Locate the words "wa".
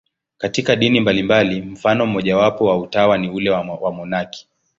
2.65-2.77, 3.49-3.61